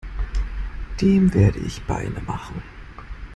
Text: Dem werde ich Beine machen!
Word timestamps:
Dem 0.99 1.31
werde 1.35 1.59
ich 1.59 1.83
Beine 1.83 2.21
machen! 2.25 2.63